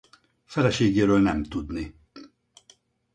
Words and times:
Feleségéről 0.45 1.19
nem 1.19 1.43
tudni. 1.43 1.95